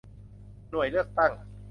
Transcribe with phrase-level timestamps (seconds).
[0.71, 1.31] หน่วยเลือกตั้ง